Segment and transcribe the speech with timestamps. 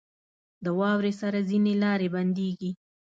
[0.63, 2.71] •د واورې سره ځینې لارې بندېږي.